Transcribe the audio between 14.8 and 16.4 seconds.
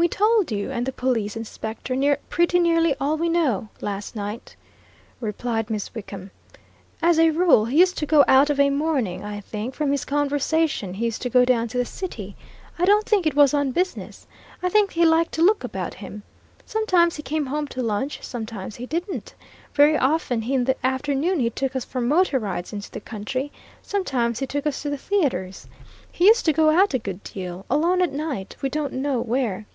he liked to look about him.